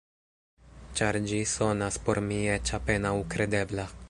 Ĉar 0.99 1.19
ĝi 1.31 1.43
sonas 1.53 2.01
por 2.09 2.23
mi 2.31 2.43
eĉ 2.59 2.75
apenaŭ 2.79 3.17
kredebla. 3.37 3.93